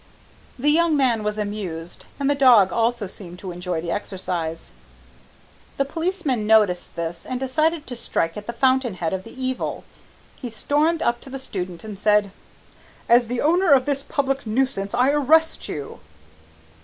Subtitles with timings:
[0.57, 4.73] The young man was amused, and the dog also seemed to enjoy the exercise.
[5.77, 9.83] The policeman noticed this and decided to strike at the fountain head of the evil.
[10.35, 12.31] He stormed up to the student and said,
[13.07, 15.99] "As the owner of this public nuisance I arrest you!"